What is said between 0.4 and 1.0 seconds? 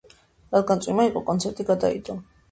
რადგან